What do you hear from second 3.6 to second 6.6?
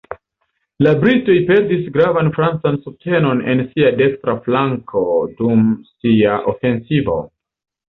sia dekstra flanko dum sia